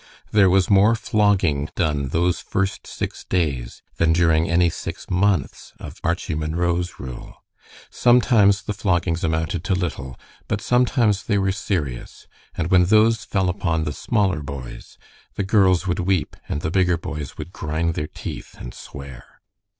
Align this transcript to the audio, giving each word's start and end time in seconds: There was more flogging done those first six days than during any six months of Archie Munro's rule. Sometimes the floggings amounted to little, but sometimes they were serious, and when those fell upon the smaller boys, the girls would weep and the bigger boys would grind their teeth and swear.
There 0.31 0.49
was 0.49 0.67
more 0.67 0.95
flogging 0.95 1.69
done 1.75 2.07
those 2.07 2.39
first 2.39 2.87
six 2.87 3.23
days 3.23 3.83
than 3.97 4.13
during 4.13 4.49
any 4.49 4.67
six 4.67 5.07
months 5.11 5.73
of 5.79 5.99
Archie 6.03 6.33
Munro's 6.33 6.99
rule. 6.99 7.43
Sometimes 7.91 8.63
the 8.63 8.73
floggings 8.73 9.23
amounted 9.23 9.63
to 9.65 9.75
little, 9.75 10.19
but 10.47 10.59
sometimes 10.59 11.21
they 11.25 11.37
were 11.37 11.51
serious, 11.51 12.25
and 12.55 12.71
when 12.71 12.85
those 12.85 13.23
fell 13.25 13.47
upon 13.47 13.83
the 13.83 13.93
smaller 13.93 14.41
boys, 14.41 14.97
the 15.35 15.43
girls 15.43 15.85
would 15.85 15.99
weep 15.99 16.35
and 16.49 16.61
the 16.61 16.71
bigger 16.71 16.97
boys 16.97 17.37
would 17.37 17.53
grind 17.53 17.93
their 17.93 18.07
teeth 18.07 18.55
and 18.57 18.73
swear. 18.73 19.39